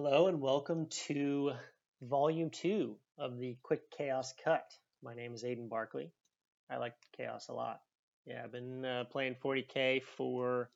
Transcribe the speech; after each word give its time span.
Hello 0.00 0.28
and 0.28 0.40
welcome 0.40 0.86
to 1.08 1.50
volume 2.02 2.50
two 2.50 2.94
of 3.18 3.36
the 3.36 3.56
Quick 3.64 3.90
Chaos 3.90 4.32
Cut. 4.44 4.64
My 5.02 5.12
name 5.12 5.34
is 5.34 5.42
Aiden 5.42 5.68
Barkley. 5.68 6.12
I 6.70 6.76
like 6.76 6.94
chaos 7.16 7.48
a 7.48 7.52
lot. 7.52 7.80
Yeah, 8.24 8.42
I've 8.44 8.52
been 8.52 8.84
uh, 8.84 9.04
playing 9.10 9.34
40k 9.44 10.04
for 10.04 10.70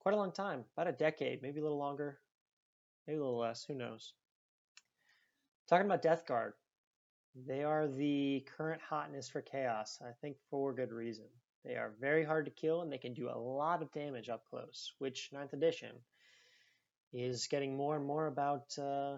quite 0.00 0.12
a 0.16 0.18
long 0.18 0.32
time, 0.32 0.64
about 0.76 0.92
a 0.92 0.96
decade, 0.96 1.40
maybe 1.40 1.60
a 1.60 1.62
little 1.62 1.78
longer, 1.78 2.18
maybe 3.06 3.20
a 3.20 3.22
little 3.22 3.38
less, 3.38 3.62
who 3.64 3.76
knows. 3.76 4.12
Talking 5.68 5.86
about 5.86 6.02
Death 6.02 6.26
Guard. 6.26 6.54
They 7.46 7.62
are 7.62 7.86
the 7.86 8.44
current 8.56 8.82
hotness 8.82 9.28
for 9.28 9.40
chaos, 9.40 10.00
I 10.04 10.10
think 10.20 10.36
for 10.50 10.74
good 10.74 10.90
reason. 10.90 11.26
They 11.64 11.76
are 11.76 11.94
very 12.00 12.24
hard 12.24 12.46
to 12.46 12.50
kill 12.50 12.82
and 12.82 12.92
they 12.92 12.98
can 12.98 13.14
do 13.14 13.30
a 13.30 13.38
lot 13.38 13.82
of 13.82 13.92
damage 13.92 14.30
up 14.30 14.42
close, 14.50 14.94
which 14.98 15.30
9th 15.32 15.52
edition 15.52 15.92
is 17.14 17.46
getting 17.46 17.76
more 17.76 17.96
and 17.96 18.04
more 18.04 18.26
about 18.26 18.76
uh, 18.76 19.16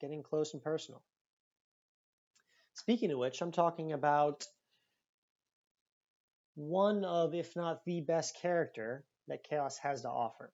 getting 0.00 0.22
close 0.22 0.54
and 0.54 0.62
personal. 0.62 1.02
Speaking 2.74 3.10
of 3.12 3.18
which, 3.18 3.40
I'm 3.42 3.52
talking 3.52 3.92
about 3.92 4.46
one 6.54 7.04
of, 7.04 7.34
if 7.34 7.54
not 7.54 7.84
the 7.84 8.00
best 8.00 8.36
character 8.40 9.04
that 9.28 9.44
Chaos 9.44 9.76
has 9.78 10.02
to 10.02 10.08
offer. 10.08 10.50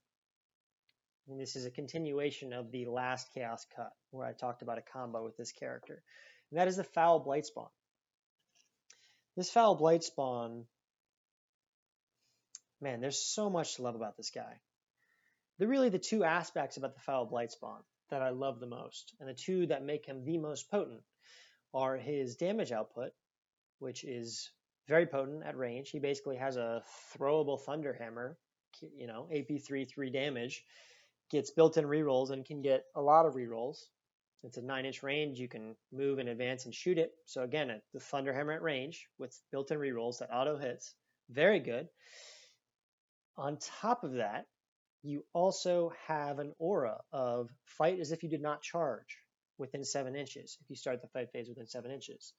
And 1.28 1.40
this 1.40 1.54
is 1.54 1.66
a 1.66 1.70
continuation 1.70 2.52
of 2.52 2.72
the 2.72 2.86
last 2.86 3.28
Chaos 3.32 3.64
cut, 3.76 3.92
where 4.10 4.26
I 4.26 4.32
talked 4.32 4.62
about 4.62 4.78
a 4.78 4.82
combo 4.92 5.24
with 5.24 5.36
this 5.36 5.52
character. 5.52 6.02
And 6.50 6.58
that 6.58 6.66
is 6.66 6.76
the 6.76 6.84
Foul 6.84 7.24
Blightspawn. 7.24 7.68
This 9.36 9.50
Foul 9.50 9.78
Blightspawn, 9.78 10.64
man, 12.80 13.00
there's 13.00 13.24
so 13.24 13.48
much 13.48 13.76
to 13.76 13.82
love 13.82 13.94
about 13.94 14.16
this 14.16 14.30
guy 14.30 14.58
they're 15.58 15.68
really 15.68 15.88
the 15.88 15.98
two 15.98 16.24
aspects 16.24 16.76
about 16.76 16.94
the 16.94 17.00
Foul 17.00 17.28
Blightspawn 17.28 17.80
that 18.10 18.22
I 18.22 18.30
love 18.30 18.60
the 18.60 18.66
most, 18.66 19.14
and 19.20 19.28
the 19.28 19.34
two 19.34 19.66
that 19.66 19.84
make 19.84 20.06
him 20.06 20.24
the 20.24 20.38
most 20.38 20.70
potent 20.70 21.02
are 21.74 21.96
his 21.96 22.36
damage 22.36 22.72
output, 22.72 23.12
which 23.78 24.04
is 24.04 24.50
very 24.88 25.06
potent 25.06 25.44
at 25.44 25.56
range. 25.56 25.90
He 25.90 25.98
basically 25.98 26.36
has 26.36 26.56
a 26.56 26.82
throwable 27.16 27.60
Thunder 27.60 27.96
Hammer, 27.98 28.36
you 28.94 29.06
know, 29.06 29.28
AP3, 29.32 29.88
3 29.88 30.10
damage, 30.10 30.64
gets 31.30 31.50
built 31.50 31.76
in 31.76 31.84
rerolls 31.84 32.30
and 32.30 32.44
can 32.44 32.60
get 32.60 32.84
a 32.94 33.00
lot 33.00 33.26
of 33.26 33.34
rerolls. 33.34 33.78
It's 34.42 34.56
a 34.56 34.62
9 34.62 34.84
inch 34.84 35.02
range. 35.02 35.38
You 35.38 35.48
can 35.48 35.76
move 35.92 36.18
and 36.18 36.28
advance 36.28 36.64
and 36.64 36.74
shoot 36.74 36.98
it. 36.98 37.12
So, 37.26 37.42
again, 37.42 37.80
the 37.94 38.00
Thunder 38.00 38.32
Hammer 38.32 38.52
at 38.52 38.62
range 38.62 39.06
with 39.18 39.40
built 39.50 39.70
in 39.70 39.78
rerolls 39.78 40.18
that 40.18 40.30
auto 40.32 40.58
hits. 40.58 40.94
Very 41.30 41.60
good. 41.60 41.88
On 43.36 43.56
top 43.80 44.04
of 44.04 44.14
that, 44.14 44.46
you 45.02 45.24
also 45.32 45.92
have 46.06 46.38
an 46.38 46.52
aura 46.58 47.00
of 47.12 47.50
fight 47.64 48.00
as 48.00 48.12
if 48.12 48.22
you 48.22 48.28
did 48.28 48.42
not 48.42 48.62
charge 48.62 49.18
within 49.58 49.84
seven 49.84 50.16
inches 50.16 50.58
if 50.60 50.70
you 50.70 50.76
start 50.76 51.02
the 51.02 51.08
fight 51.08 51.30
phase 51.32 51.48
within 51.48 51.66
seven 51.66 51.90
inches. 51.90 52.32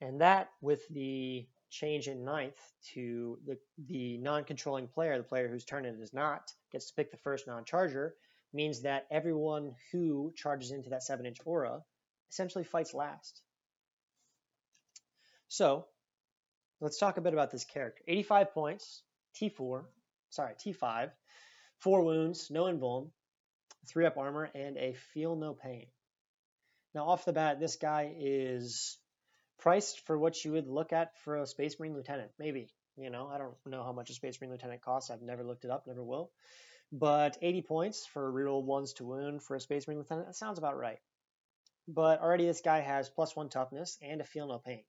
And 0.00 0.20
that, 0.20 0.50
with 0.60 0.86
the 0.88 1.46
change 1.70 2.08
in 2.08 2.24
ninth 2.24 2.58
to 2.92 3.38
the, 3.46 3.56
the 3.88 4.18
non 4.18 4.44
controlling 4.44 4.88
player, 4.88 5.16
the 5.16 5.24
player 5.24 5.48
whose 5.48 5.64
turn 5.64 5.84
it 5.86 5.94
is 6.00 6.12
not, 6.12 6.52
gets 6.72 6.88
to 6.88 6.94
pick 6.94 7.10
the 7.10 7.16
first 7.18 7.46
non 7.46 7.64
charger, 7.64 8.14
means 8.52 8.82
that 8.82 9.06
everyone 9.10 9.74
who 9.90 10.32
charges 10.36 10.72
into 10.72 10.90
that 10.90 11.02
seven 11.02 11.24
inch 11.24 11.38
aura 11.44 11.80
essentially 12.30 12.64
fights 12.64 12.94
last. 12.94 13.40
So, 15.48 15.86
let's 16.80 16.98
talk 16.98 17.16
a 17.16 17.20
bit 17.20 17.32
about 17.32 17.50
this 17.50 17.64
character. 17.64 18.02
85 18.08 18.52
points, 18.52 19.02
T4, 19.40 19.84
sorry, 20.30 20.54
T5, 20.54 21.10
four 21.82 22.04
wounds, 22.04 22.48
no 22.50 22.64
invuln, 22.64 23.10
three 23.88 24.06
up 24.06 24.16
armor, 24.16 24.48
and 24.54 24.76
a 24.76 24.94
feel 25.12 25.36
no 25.36 25.52
pain. 25.52 25.86
Now, 26.94 27.08
off 27.08 27.24
the 27.24 27.32
bat, 27.32 27.58
this 27.58 27.76
guy 27.76 28.14
is 28.18 28.98
priced 29.58 30.00
for 30.06 30.18
what 30.18 30.44
you 30.44 30.52
would 30.52 30.68
look 30.68 30.92
at 30.92 31.16
for 31.18 31.36
a 31.36 31.46
Space 31.46 31.78
Marine 31.78 31.94
lieutenant. 31.94 32.30
Maybe. 32.38 32.72
You 32.96 33.10
know, 33.10 33.28
I 33.32 33.38
don't 33.38 33.54
know 33.64 33.82
how 33.82 33.92
much 33.92 34.10
a 34.10 34.14
Space 34.14 34.40
Marine 34.40 34.52
lieutenant 34.52 34.82
costs. 34.82 35.10
I've 35.10 35.22
never 35.22 35.42
looked 35.42 35.64
it 35.64 35.70
up, 35.70 35.86
never 35.86 36.04
will. 36.04 36.30
But 36.92 37.38
80 37.40 37.62
points 37.62 38.06
for 38.06 38.30
reroll 38.30 38.62
ones 38.62 38.92
to 38.94 39.04
wound 39.04 39.42
for 39.42 39.56
a 39.56 39.60
Space 39.60 39.86
Marine 39.86 39.98
lieutenant, 39.98 40.28
that 40.28 40.36
sounds 40.36 40.58
about 40.58 40.76
right. 40.76 40.98
But 41.88 42.20
already 42.20 42.46
this 42.46 42.60
guy 42.60 42.80
has 42.80 43.08
plus 43.08 43.34
one 43.34 43.48
toughness 43.48 43.98
and 44.02 44.20
a 44.20 44.24
feel 44.24 44.46
no 44.46 44.58
pain. 44.58 44.84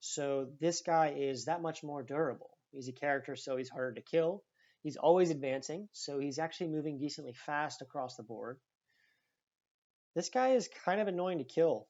So 0.00 0.48
this 0.58 0.80
guy 0.80 1.14
is 1.16 1.44
that 1.44 1.62
much 1.62 1.84
more 1.84 2.02
durable. 2.02 2.50
He's 2.72 2.88
a 2.88 2.92
character, 2.92 3.36
so 3.36 3.56
he's 3.56 3.68
harder 3.68 3.92
to 3.92 4.00
kill. 4.00 4.42
He's 4.82 4.96
always 4.96 5.30
advancing, 5.30 5.88
so 5.92 6.18
he's 6.18 6.38
actually 6.38 6.68
moving 6.68 6.98
decently 6.98 7.34
fast 7.34 7.82
across 7.82 8.16
the 8.16 8.24
board. 8.24 8.58
This 10.14 10.28
guy 10.28 10.50
is 10.50 10.68
kind 10.84 11.00
of 11.00 11.08
annoying 11.08 11.38
to 11.38 11.44
kill. 11.44 11.86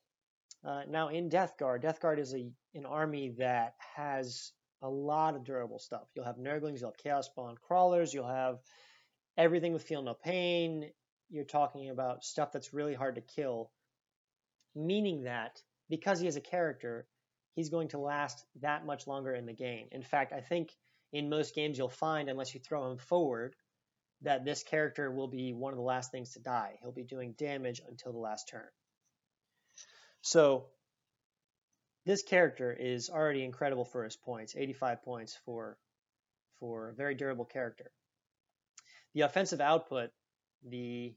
Uh, 0.65 0.83
now 0.89 1.09
in 1.09 1.29
Death 1.29 1.55
Guard, 1.59 1.83
Death 1.83 2.01
Guard 2.01 2.19
is 2.21 2.35
a, 2.35 2.51
an 2.75 2.87
army 2.87 3.35
that 3.39 3.75
has 3.97 4.53
a 4.83 4.89
lot 4.89 5.35
of 5.35 5.45
durable 5.45 5.79
stuff. 5.79 6.07
You'll 6.15 6.27
have 6.27 6.37
Nurglings, 6.37 6.81
you'll 6.81 6.91
have 6.91 7.03
Chaos 7.03 7.27
Spawn 7.27 7.57
Crawlers, 7.67 8.13
you'll 8.13 8.29
have 8.29 8.59
everything 9.37 9.73
with 9.73 9.85
Feel 9.85 10.03
No 10.03 10.15
Pain. 10.15 10.91
You're 11.31 11.45
talking 11.45 11.89
about 11.89 12.25
stuff 12.25 12.53
that's 12.53 12.75
really 12.75 12.95
hard 12.95 13.15
to 13.15 13.23
kill, 13.23 13.71
meaning 14.75 15.23
that 15.25 15.61
because 15.89 16.21
he 16.21 16.27
is 16.27 16.37
a 16.37 16.43
character, 16.43 17.07
he's 17.55 17.71
going 17.71 17.89
to 17.89 17.99
last 17.99 18.45
that 18.61 18.85
much 18.85 19.07
longer 19.07 19.35
in 19.35 19.47
the 19.47 19.55
game. 19.55 19.87
In 19.93 20.03
fact, 20.03 20.33
I 20.33 20.41
think 20.41 20.71
in 21.13 21.29
most 21.29 21.55
games 21.55 21.79
you'll 21.79 21.89
find, 21.89 22.29
unless 22.29 22.55
you 22.55 22.61
throw 22.61 22.91
him 22.91 22.99
forward, 22.99 23.55
that 24.23 24.45
this 24.45 24.63
character 24.63 25.11
will 25.11 25.29
be 25.29 25.53
one 25.53 25.73
of 25.73 25.77
the 25.77 25.83
last 25.85 26.11
things 26.11 26.33
to 26.33 26.41
die. 26.41 26.79
He'll 26.81 26.93
be 26.93 27.03
doing 27.03 27.35
damage 27.37 27.81
until 27.89 28.13
the 28.13 28.19
last 28.19 28.49
turn. 28.49 28.69
So 30.23 30.67
this 32.07 32.23
character 32.23 32.73
is 32.73 33.11
already 33.11 33.45
incredible 33.45 33.85
for 33.85 34.05
his 34.05 34.17
points, 34.17 34.55
85 34.57 35.03
points 35.03 35.39
for, 35.45 35.77
for 36.61 36.91
a 36.91 36.95
very 36.95 37.15
durable 37.15 37.45
character. 37.45 37.91
The 39.15 39.23
offensive 39.23 39.61
output, 39.61 40.11
the 40.65 41.15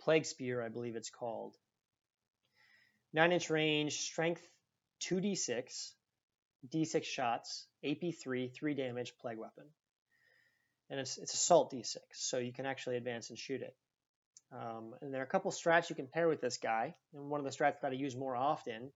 Plague 0.00 0.26
Spear, 0.26 0.62
I 0.62 0.68
believe 0.68 0.96
it's 0.96 1.10
called, 1.10 1.56
9 3.12 3.32
inch 3.32 3.50
range, 3.50 4.00
strength 4.00 4.46
2d6, 5.02 5.92
d6 6.68 7.04
shots, 7.04 7.66
AP3, 7.84 8.54
3 8.54 8.74
damage, 8.74 9.14
plague 9.20 9.38
weapon. 9.38 9.64
And 10.90 11.00
it's, 11.00 11.18
it's 11.18 11.34
assault 11.34 11.72
d6, 11.72 11.96
so 12.12 12.38
you 12.38 12.52
can 12.52 12.66
actually 12.66 12.96
advance 12.96 13.30
and 13.30 13.38
shoot 13.38 13.62
it. 13.62 13.74
Um, 14.52 14.94
and 15.00 15.12
there 15.12 15.22
are 15.22 15.24
a 15.24 15.28
couple 15.28 15.50
strats 15.50 15.88
you 15.88 15.96
can 15.96 16.06
pair 16.06 16.28
with 16.28 16.40
this 16.40 16.58
guy. 16.58 16.94
And 17.14 17.30
one 17.30 17.40
of 17.40 17.44
the 17.44 17.50
strats 17.50 17.80
that 17.80 17.92
I 17.92 17.94
use 17.94 18.16
more 18.16 18.36
often 18.36 18.92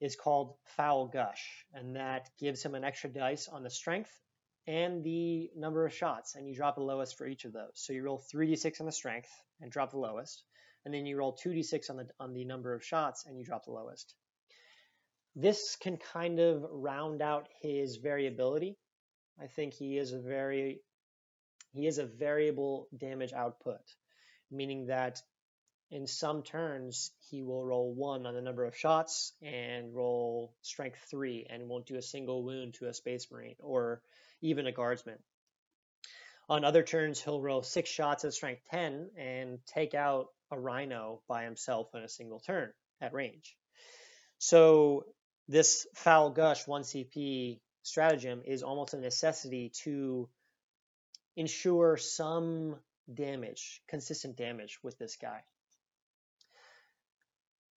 is 0.00 0.16
called 0.16 0.54
Foul 0.76 1.06
Gush. 1.06 1.64
And 1.74 1.96
that 1.96 2.30
gives 2.38 2.62
him 2.62 2.74
an 2.74 2.84
extra 2.84 3.10
dice 3.10 3.48
on 3.48 3.62
the 3.62 3.70
strength 3.70 4.10
and 4.66 5.04
the 5.04 5.50
number 5.54 5.84
of 5.84 5.92
shots. 5.92 6.34
And 6.34 6.48
you 6.48 6.54
drop 6.54 6.76
the 6.76 6.82
lowest 6.82 7.18
for 7.18 7.26
each 7.26 7.44
of 7.44 7.52
those. 7.52 7.72
So 7.74 7.92
you 7.92 8.02
roll 8.02 8.22
3d6 8.34 8.80
on 8.80 8.86
the 8.86 8.92
strength 8.92 9.28
and 9.60 9.70
drop 9.70 9.90
the 9.90 9.98
lowest. 9.98 10.42
And 10.84 10.94
then 10.94 11.06
you 11.06 11.16
roll 11.16 11.36
2d6 11.44 11.90
on 11.90 11.96
the, 11.96 12.08
on 12.18 12.32
the 12.32 12.44
number 12.44 12.74
of 12.74 12.84
shots 12.84 13.26
and 13.26 13.38
you 13.38 13.44
drop 13.44 13.64
the 13.64 13.72
lowest. 13.72 14.14
This 15.36 15.76
can 15.76 15.96
kind 15.96 16.38
of 16.38 16.64
round 16.70 17.20
out 17.20 17.48
his 17.60 17.96
variability. 17.96 18.76
I 19.40 19.48
think 19.48 19.74
he 19.74 19.98
is 19.98 20.12
a 20.12 20.18
very 20.18 20.80
he 21.72 21.88
is 21.88 21.98
a 21.98 22.06
variable 22.06 22.86
damage 22.96 23.32
output, 23.32 23.82
meaning 24.48 24.86
that 24.86 25.20
in 25.90 26.06
some 26.06 26.42
turns 26.42 27.10
he 27.28 27.42
will 27.42 27.64
roll 27.64 27.92
one 27.92 28.26
on 28.26 28.34
the 28.34 28.42
number 28.42 28.64
of 28.64 28.76
shots 28.76 29.32
and 29.42 29.92
roll 29.92 30.54
strength 30.62 31.04
three 31.10 31.46
and 31.50 31.68
won't 31.68 31.86
do 31.86 31.96
a 31.96 32.02
single 32.02 32.44
wound 32.44 32.74
to 32.74 32.86
a 32.86 32.94
space 32.94 33.28
marine 33.30 33.56
or 33.58 34.02
even 34.40 34.68
a 34.68 34.72
guardsman. 34.72 35.18
On 36.48 36.64
other 36.64 36.82
turns, 36.82 37.20
he'll 37.20 37.40
roll 37.40 37.62
six 37.62 37.90
shots 37.90 38.24
at 38.24 38.34
strength 38.34 38.62
10 38.70 39.10
and 39.16 39.58
take 39.66 39.94
out 39.94 40.28
a 40.50 40.58
rhino 40.58 41.22
by 41.26 41.44
himself 41.44 41.94
in 41.94 42.02
a 42.02 42.08
single 42.08 42.38
turn 42.38 42.72
at 43.00 43.14
range. 43.14 43.56
So 44.38 45.06
this 45.48 45.86
foul 45.94 46.30
gush 46.30 46.64
1CP 46.64 47.60
stratagem 47.82 48.42
is 48.44 48.62
almost 48.62 48.94
a 48.94 48.98
necessity 48.98 49.70
to 49.82 50.28
ensure 51.36 51.96
some 51.96 52.76
damage, 53.12 53.82
consistent 53.88 54.36
damage 54.36 54.78
with 54.82 54.96
this 54.98 55.16
guy. 55.20 55.40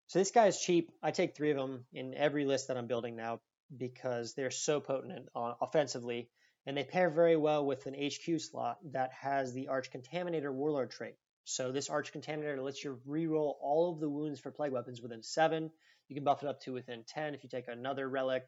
So 0.08 0.20
this 0.20 0.32
guy 0.32 0.48
is 0.48 0.60
cheap. 0.60 0.92
I 1.02 1.12
take 1.12 1.36
three 1.36 1.52
of 1.52 1.58
them 1.58 1.86
in 1.92 2.14
every 2.14 2.46
list 2.46 2.68
that 2.68 2.78
I'm 2.78 2.88
building 2.88 3.16
now 3.16 3.40
because 3.76 4.36
they're 4.36 4.52
so 4.52 4.80
potent 4.80 5.28
offensively, 5.36 6.30
and 6.68 6.78
they 6.78 6.84
pair 6.84 7.10
very 7.10 7.36
well 7.36 7.66
with 7.66 7.88
an 7.88 7.96
HQ 7.96 8.40
slot 8.40 8.78
that 8.92 9.12
has 9.14 9.54
the 9.54 9.70
Arch 9.70 9.90
Contaminator 9.92 10.54
Warlord 10.54 10.92
trait. 10.92 11.16
So 11.46 11.72
this 11.72 11.90
Arch 11.90 12.12
Contaminator 12.12 12.62
lets 12.64 12.84
you 12.84 13.00
reroll 13.08 13.54
all 13.62 13.94
of 13.94 14.00
the 14.00 14.10
wounds 14.10 14.40
for 14.40 14.52
plague 14.52 14.72
weapons 14.72 15.02
within 15.02 15.24
seven, 15.24 15.72
you 16.08 16.16
can 16.16 16.24
buff 16.24 16.44
it 16.44 16.50
up 16.50 16.62
to 16.62 16.74
within 16.74 17.04
10 17.08 17.34
if 17.34 17.44
you 17.44 17.50
take 17.50 17.68
another 17.68 18.08
relic. 18.08 18.46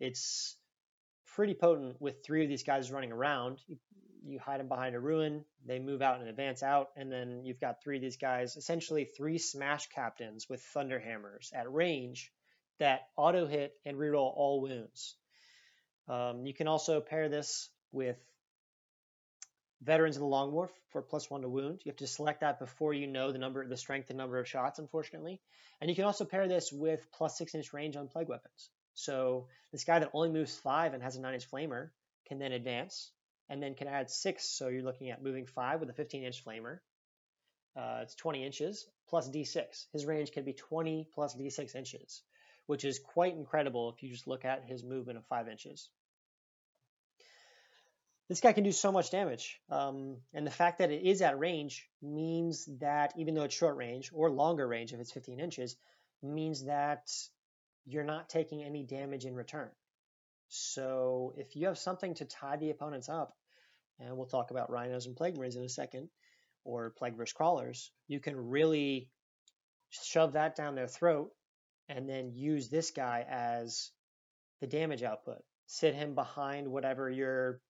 It's 0.00 0.56
pretty 1.34 1.54
potent 1.54 2.00
with 2.00 2.24
three 2.24 2.42
of 2.42 2.48
these 2.48 2.64
guys 2.64 2.90
running 2.90 3.12
around. 3.12 3.58
you 4.26 4.38
hide 4.38 4.60
them 4.60 4.68
behind 4.68 4.94
a 4.94 5.00
ruin, 5.00 5.44
they 5.66 5.78
move 5.78 6.02
out 6.02 6.18
and 6.18 6.28
advance 6.28 6.62
out, 6.62 6.90
and 6.96 7.10
then 7.10 7.44
you've 7.44 7.60
got 7.60 7.82
three 7.82 7.96
of 7.96 8.02
these 8.02 8.16
guys, 8.16 8.56
essentially 8.56 9.04
three 9.04 9.38
smash 9.38 9.88
captains 9.88 10.48
with 10.48 10.62
thunder 10.62 10.98
hammers 10.98 11.52
at 11.54 11.72
range 11.72 12.32
that 12.78 13.08
auto 13.16 13.46
hit 13.46 13.74
and 13.84 13.96
reroll 13.96 14.32
all 14.34 14.60
wounds. 14.60 15.16
Um, 16.08 16.46
you 16.46 16.54
can 16.54 16.68
also 16.68 17.00
pair 17.00 17.28
this 17.28 17.68
with 17.92 18.16
veterans 19.84 20.16
of 20.16 20.20
the 20.20 20.26
long 20.26 20.52
war 20.52 20.70
for 20.90 21.02
plus 21.02 21.30
one 21.30 21.42
to 21.42 21.48
wound. 21.48 21.80
You 21.84 21.90
have 21.90 21.98
to 21.98 22.06
select 22.06 22.40
that 22.40 22.58
before 22.58 22.94
you 22.94 23.06
know 23.06 23.32
the 23.32 23.38
number, 23.38 23.66
the 23.66 23.76
strength 23.76 24.10
and 24.10 24.18
number 24.18 24.38
of 24.38 24.48
shots, 24.48 24.78
unfortunately. 24.78 25.40
And 25.80 25.90
you 25.90 25.96
can 25.96 26.04
also 26.04 26.24
pair 26.24 26.48
this 26.48 26.72
with 26.72 27.06
plus 27.12 27.36
six 27.36 27.54
inch 27.54 27.72
range 27.72 27.96
on 27.96 28.08
plague 28.08 28.28
weapons. 28.28 28.70
So 28.94 29.48
this 29.72 29.84
guy 29.84 29.98
that 29.98 30.10
only 30.12 30.30
moves 30.30 30.56
five 30.56 30.94
and 30.94 31.02
has 31.02 31.16
a 31.16 31.20
nine 31.20 31.34
inch 31.34 31.50
flamer 31.50 31.90
can 32.26 32.38
then 32.38 32.52
advance 32.52 33.10
and 33.48 33.62
then 33.62 33.74
can 33.74 33.88
add 33.88 34.10
six. 34.10 34.48
So 34.48 34.68
you're 34.68 34.82
looking 34.82 35.10
at 35.10 35.22
moving 35.22 35.46
five 35.46 35.80
with 35.80 35.90
a 35.90 35.94
15 35.94 36.24
inch 36.24 36.44
flamer. 36.44 36.78
Uh, 37.76 38.00
it's 38.02 38.14
20 38.14 38.44
inches 38.44 38.86
plus 39.08 39.28
d6. 39.28 39.86
His 39.92 40.06
range 40.06 40.32
can 40.32 40.44
be 40.44 40.52
20 40.52 41.08
plus 41.12 41.36
d6 41.36 41.74
inches, 41.74 42.22
which 42.66 42.84
is 42.84 42.98
quite 42.98 43.34
incredible 43.34 43.90
if 43.90 44.02
you 44.02 44.08
just 44.10 44.28
look 44.28 44.44
at 44.44 44.64
his 44.64 44.82
movement 44.84 45.18
of 45.18 45.26
five 45.26 45.48
inches. 45.48 45.88
This 48.28 48.40
guy 48.40 48.52
can 48.52 48.64
do 48.64 48.72
so 48.72 48.90
much 48.90 49.10
damage. 49.10 49.60
Um, 49.68 50.16
and 50.32 50.46
the 50.46 50.50
fact 50.50 50.78
that 50.78 50.90
it 50.90 51.02
is 51.02 51.20
at 51.20 51.38
range 51.38 51.88
means 52.00 52.68
that 52.80 53.12
even 53.18 53.34
though 53.34 53.42
it's 53.42 53.54
short 53.54 53.76
range 53.76 54.10
or 54.14 54.30
longer 54.30 54.66
range 54.66 54.92
if 54.92 55.00
it's 55.00 55.12
15 55.12 55.40
inches, 55.40 55.76
means 56.22 56.64
that 56.64 57.10
you're 57.84 58.04
not 58.04 58.30
taking 58.30 58.62
any 58.62 58.82
damage 58.82 59.26
in 59.26 59.34
return. 59.34 59.68
So 60.48 61.34
if 61.36 61.54
you 61.54 61.66
have 61.66 61.78
something 61.78 62.14
to 62.14 62.24
tie 62.24 62.56
the 62.56 62.70
opponents 62.70 63.08
up, 63.08 63.36
and 63.98 64.16
we'll 64.16 64.26
talk 64.26 64.50
about 64.50 64.70
rhinos 64.70 65.06
and 65.06 65.16
plague 65.16 65.36
marines 65.36 65.56
in 65.56 65.62
a 65.62 65.68
second, 65.68 66.08
or 66.64 66.90
Plagueburst 66.90 67.34
crawlers, 67.34 67.90
you 68.08 68.20
can 68.20 68.48
really 68.48 69.10
shove 69.90 70.32
that 70.32 70.56
down 70.56 70.74
their 70.74 70.88
throat 70.88 71.30
and 71.88 72.08
then 72.08 72.32
use 72.32 72.68
this 72.68 72.90
guy 72.90 73.24
as 73.28 73.90
the 74.60 74.66
damage 74.66 75.02
output. 75.02 75.42
Sit 75.66 75.94
him 75.94 76.14
behind 76.14 76.68
whatever 76.68 77.10
you're 77.10 77.60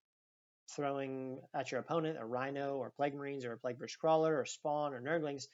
throwing 0.70 1.40
at 1.54 1.70
your 1.70 1.80
opponent, 1.80 2.18
a 2.18 2.24
rhino 2.24 2.76
or 2.76 2.90
plague 2.90 3.14
marines 3.14 3.44
or 3.44 3.52
a 3.52 3.58
Plagueburst 3.58 3.98
crawler 3.98 4.38
or 4.38 4.44
spawn 4.44 4.94
or 4.94 5.00
nurglings, 5.00 5.46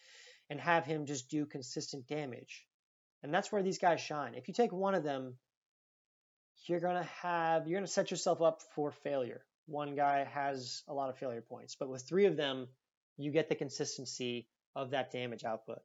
and 0.48 0.60
have 0.60 0.84
him 0.84 1.06
just 1.06 1.30
do 1.30 1.46
consistent 1.46 2.06
damage. 2.06 2.66
And 3.22 3.32
that's 3.32 3.52
where 3.52 3.62
these 3.62 3.78
guys 3.78 4.00
shine. 4.00 4.34
If 4.34 4.48
you 4.48 4.54
take 4.54 4.72
one 4.72 4.94
of 4.94 5.04
them, 5.04 5.36
you're 6.66 6.80
gonna 6.80 7.08
have 7.22 7.66
you're 7.66 7.78
gonna 7.78 7.86
set 7.86 8.10
yourself 8.10 8.42
up 8.42 8.62
for 8.74 8.90
failure. 8.90 9.44
One 9.66 9.94
guy 9.94 10.24
has 10.24 10.82
a 10.88 10.94
lot 10.94 11.10
of 11.10 11.18
failure 11.18 11.42
points, 11.42 11.76
but 11.78 11.88
with 11.88 12.02
three 12.02 12.26
of 12.26 12.36
them, 12.36 12.68
you 13.16 13.30
get 13.30 13.48
the 13.48 13.54
consistency 13.54 14.48
of 14.74 14.90
that 14.90 15.10
damage 15.10 15.44
output. 15.44 15.80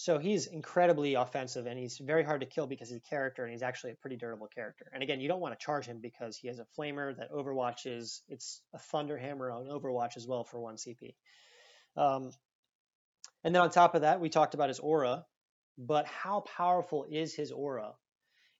So 0.00 0.16
he's 0.16 0.46
incredibly 0.46 1.12
offensive 1.12 1.66
and 1.66 1.78
he's 1.78 1.98
very 1.98 2.24
hard 2.24 2.40
to 2.40 2.46
kill 2.46 2.66
because 2.66 2.88
he's 2.88 2.96
a 2.96 3.10
character 3.10 3.44
and 3.44 3.52
he's 3.52 3.60
actually 3.60 3.92
a 3.92 3.96
pretty 3.96 4.16
durable 4.16 4.46
character. 4.46 4.86
And 4.94 5.02
again, 5.02 5.20
you 5.20 5.28
don't 5.28 5.42
want 5.42 5.52
to 5.52 5.62
charge 5.62 5.84
him 5.84 5.98
because 6.00 6.38
he 6.38 6.48
has 6.48 6.58
a 6.58 6.64
flamer 6.74 7.14
that 7.18 7.30
overwatches. 7.30 8.22
It's 8.26 8.62
a 8.72 8.78
thunder 8.78 9.18
hammer 9.18 9.50
on 9.50 9.66
Overwatch 9.66 10.16
as 10.16 10.26
well 10.26 10.42
for 10.42 10.58
one 10.58 10.76
CP. 10.76 11.16
Um, 11.98 12.30
and 13.44 13.54
then 13.54 13.60
on 13.60 13.68
top 13.68 13.94
of 13.94 14.00
that, 14.00 14.20
we 14.20 14.30
talked 14.30 14.54
about 14.54 14.70
his 14.70 14.78
aura, 14.78 15.26
but 15.76 16.06
how 16.06 16.40
powerful 16.40 17.04
is 17.06 17.34
his 17.34 17.52
aura? 17.52 17.92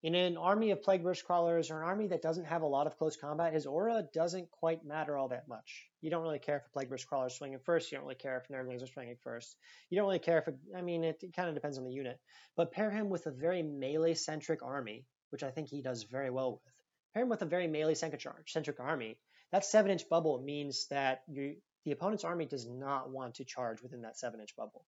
In 0.02 0.14
an 0.14 0.38
army 0.38 0.70
of 0.70 0.82
Plagueburst 0.82 1.26
crawlers 1.26 1.70
or 1.70 1.82
an 1.82 1.86
army 1.86 2.06
that 2.06 2.22
doesn't 2.22 2.46
have 2.46 2.62
a 2.62 2.66
lot 2.66 2.86
of 2.86 2.96
close 2.96 3.16
combat, 3.16 3.52
his 3.52 3.66
aura 3.66 4.02
doesn't 4.14 4.50
quite 4.50 4.82
matter 4.82 5.14
all 5.14 5.28
that 5.28 5.46
much. 5.46 5.86
You 6.00 6.08
don't 6.08 6.22
really 6.22 6.38
care 6.38 6.56
if 6.56 6.66
a 6.66 6.70
Plagueburst 6.70 7.06
crawler 7.06 7.26
is 7.26 7.34
swinging 7.34 7.58
first. 7.58 7.92
You 7.92 7.98
don't 7.98 8.06
really 8.06 8.14
care 8.14 8.38
if 8.38 8.48
nurglings 8.48 8.82
are 8.82 8.86
swinging 8.86 9.16
first. 9.22 9.56
You 9.90 9.98
don't 9.98 10.06
really 10.06 10.18
care 10.18 10.38
if, 10.38 10.48
I 10.74 10.80
mean, 10.80 11.04
it, 11.04 11.22
it 11.22 11.36
kind 11.36 11.50
of 11.50 11.54
depends 11.54 11.76
on 11.76 11.84
the 11.84 11.92
unit. 11.92 12.18
But 12.56 12.72
pair 12.72 12.90
him 12.90 13.10
with 13.10 13.26
a 13.26 13.30
very 13.30 13.62
melee 13.62 14.14
centric 14.14 14.62
army, 14.62 15.04
which 15.28 15.42
I 15.42 15.50
think 15.50 15.68
he 15.68 15.82
does 15.82 16.04
very 16.04 16.30
well 16.30 16.52
with. 16.52 16.74
Pair 17.12 17.24
him 17.24 17.28
with 17.28 17.42
a 17.42 17.46
very 17.46 17.66
melee 17.66 17.94
centric 17.94 18.80
army. 18.80 19.18
That 19.52 19.66
seven 19.66 19.90
inch 19.90 20.08
bubble 20.08 20.40
means 20.40 20.86
that 20.88 21.24
you, 21.28 21.56
the 21.84 21.92
opponent's 21.92 22.24
army 22.24 22.46
does 22.46 22.66
not 22.66 23.10
want 23.10 23.34
to 23.34 23.44
charge 23.44 23.82
within 23.82 24.02
that 24.02 24.18
seven 24.18 24.40
inch 24.40 24.56
bubble. 24.56 24.86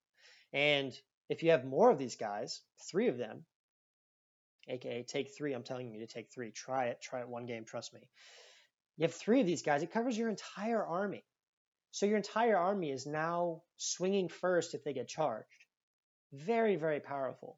And 0.53 0.91
if 1.29 1.43
you 1.43 1.51
have 1.51 1.65
more 1.65 1.91
of 1.91 1.99
these 1.99 2.15
guys, 2.15 2.61
three 2.89 3.09
of 3.09 3.17
them, 3.19 3.45
aka 4.67 5.03
take 5.03 5.35
three. 5.35 5.53
I'm 5.53 5.63
telling 5.63 5.91
you 5.91 5.99
to 5.99 6.07
take 6.07 6.31
three. 6.31 6.51
Try 6.51 6.85
it. 6.85 7.01
Try 7.01 7.21
it 7.21 7.29
one 7.29 7.45
game. 7.45 7.65
Trust 7.65 7.93
me. 7.93 8.01
You 8.97 9.03
have 9.03 9.13
three 9.13 9.41
of 9.41 9.47
these 9.47 9.63
guys. 9.63 9.83
It 9.83 9.91
covers 9.91 10.17
your 10.17 10.29
entire 10.29 10.83
army. 10.83 11.23
So 11.91 12.05
your 12.05 12.17
entire 12.17 12.57
army 12.57 12.91
is 12.91 13.05
now 13.05 13.61
swinging 13.77 14.29
first 14.29 14.73
if 14.73 14.83
they 14.83 14.93
get 14.93 15.07
charged. 15.07 15.47
Very, 16.31 16.75
very 16.75 16.99
powerful. 16.99 17.57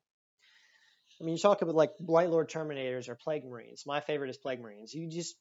I 1.19 1.23
mean, 1.23 1.35
you 1.35 1.41
talk 1.41 1.61
about 1.61 1.75
like 1.75 1.97
Blightlord 2.01 2.49
Terminators 2.49 3.07
or 3.07 3.15
Plague 3.15 3.45
Marines. 3.45 3.83
My 3.85 4.01
favorite 4.01 4.29
is 4.29 4.37
Plague 4.37 4.59
Marines. 4.59 4.93
You 4.93 5.09
just 5.09 5.35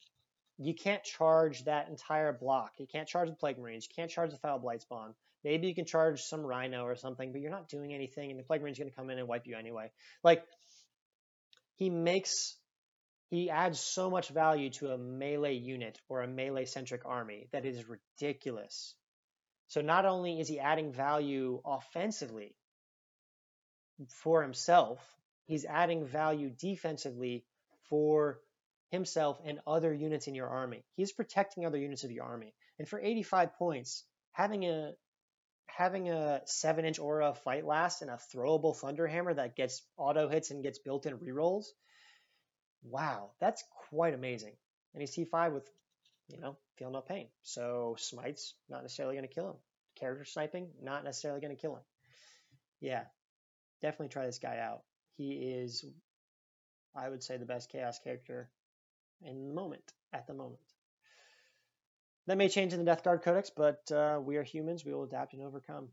you 0.59 0.75
can't 0.75 1.03
charge 1.03 1.65
that 1.65 1.89
entire 1.89 2.33
block. 2.33 2.75
You 2.79 2.87
can't 2.87 3.09
charge 3.09 3.29
the 3.29 3.35
Plague 3.35 3.59
Marines. 3.59 3.89
You 3.89 3.95
can't 3.97 4.11
charge 4.11 4.31
the 4.31 4.37
Foul 4.37 4.61
Blightspawn. 4.61 5.15
Maybe 5.43 5.67
you 5.67 5.75
can 5.75 5.85
charge 5.85 6.23
some 6.23 6.43
Rhino 6.43 6.85
or 6.85 6.95
something, 6.95 7.33
but 7.33 7.41
you're 7.41 7.51
not 7.51 7.69
doing 7.69 7.93
anything, 7.93 8.31
and 8.31 8.39
the 8.39 8.45
Plague 8.45 8.63
Marine's 8.63 8.79
going 8.79 8.89
to 8.89 8.97
come 8.97 9.11
in 9.11 9.19
and 9.19 9.29
wipe 9.29 9.47
you 9.47 9.57
anyway. 9.57 9.91
Like 10.23 10.45
he 11.77 11.91
makes 11.91 12.57
he 13.31 13.51
adds 13.51 13.81
so 13.81 14.11
much 14.11 14.29
value 14.29 14.71
to 14.71 14.93
a 14.93 14.99
melee 14.99 15.55
unit 15.55 16.01
or 16.09 16.23
a 16.23 16.29
melee 16.29 16.67
centric 16.67 17.03
army 17.05 17.49
that 17.53 17.65
is 17.65 17.85
ridiculous. 17.89 18.95
So 19.69 19.81
not 19.81 20.07
only 20.07 20.39
is 20.39 20.49
he 20.49 20.61
adding 20.61 20.93
value 20.93 21.61
offensively 21.65 22.55
for 24.09 24.43
himself, 24.43 25.01
he's 25.47 25.65
adding 25.65 26.07
value 26.07 26.51
defensively 26.51 27.45
for 27.89 28.39
himself 28.91 29.41
and 29.45 29.59
other 29.67 29.93
units 29.93 30.29
in 30.29 30.35
your 30.35 30.49
army. 30.49 30.85
He's 30.95 31.13
protecting 31.13 31.67
other 31.67 31.79
units 31.79 32.05
of 32.05 32.13
your 32.13 32.25
army. 32.25 32.55
And 32.79 32.89
for 32.89 33.01
85 33.01 33.55
points, 33.55 34.05
having 34.33 34.65
a 34.65 34.93
having 35.77 36.09
a 36.09 36.41
seven 36.47 36.85
inch 36.85 36.99
aura 36.99 37.35
fight 37.35 37.67
last 37.67 38.03
and 38.03 38.11
a 38.11 38.19
throwable 38.33 38.77
thunderhammer 38.77 39.35
that 39.35 39.57
gets 39.57 39.83
auto 39.97 40.29
hits 40.29 40.51
and 40.51 40.63
gets 40.63 40.79
built 40.79 41.07
in 41.07 41.19
rerolls. 41.19 41.65
Wow, 42.85 43.31
that's 43.41 43.65
quite 43.91 44.15
amazing. 44.15 44.53
And 44.95 45.01
he's 45.01 45.17
T5 45.17 45.53
with, 45.53 45.69
you 46.29 46.39
know, 46.41 46.57
feel 46.77 46.91
no 46.91 47.01
pain. 47.01 47.27
So 47.43 47.97
smite's 47.99 48.55
not 48.69 48.83
necessarily 48.83 49.17
going 49.17 49.27
to 49.29 49.35
kill 49.35 49.51
him. 49.51 49.57
Character 49.99 50.25
sniping, 50.25 50.69
not 50.81 51.03
necessarily 51.03 51.41
going 51.41 51.57
to 51.57 51.61
kill 51.61 51.75
him. 51.75 51.83
Yeah, 52.81 53.05
definitely 53.83 54.09
try 54.09 54.27
this 54.27 54.39
guy 54.39 54.59
out. 54.59 54.83
He 55.17 55.33
is, 55.33 55.85
I 56.95 57.09
would 57.09 57.23
say, 57.23 57.37
the 57.37 57.47
best 57.47 57.71
chaos 57.71 57.99
character 57.99 58.51
in 59.23 59.49
the 59.49 59.55
moment, 59.55 59.93
at 60.13 60.27
the 60.27 60.35
moment. 60.35 60.61
That 62.27 62.39
may 62.39 62.49
change 62.49 62.73
in 62.73 62.79
the 62.79 62.85
Death 62.85 63.05
Guard 63.05 63.23
Codex, 63.23 63.51
but 63.51 63.91
uh, 63.93 64.19
we 64.23 64.37
are 64.37 64.43
humans. 64.43 64.85
We 64.85 64.95
will 64.95 65.05
adapt 65.05 65.35
and 65.35 65.43
overcome. 65.43 65.89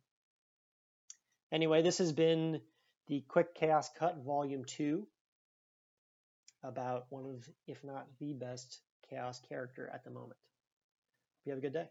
Anyway, 1.52 1.82
this 1.82 1.98
has 1.98 2.14
been 2.14 2.62
the 3.08 3.22
Quick 3.28 3.54
Chaos 3.54 3.90
Cut 4.00 4.24
Volume 4.24 4.64
2 4.64 5.06
about 6.64 7.08
one 7.10 7.26
of, 7.26 7.50
if 7.68 7.84
not 7.84 8.08
the 8.20 8.34
best 8.34 8.80
chaos 9.10 9.42
character 9.50 9.90
at 9.94 10.06
the 10.06 10.12
moment. 10.12 10.40
You 11.44 11.52
have 11.52 11.60
a 11.60 11.62
good 11.62 11.74
day. 11.74 11.88